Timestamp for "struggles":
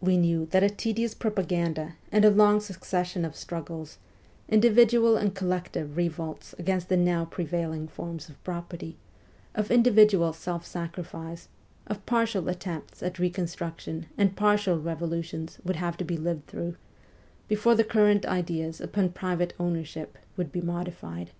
3.34-3.98